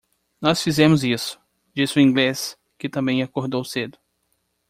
[0.41, 1.39] "Nós fizemos isso!"
[1.75, 2.57] disse o inglês?
[2.75, 3.99] que também acordou cedo.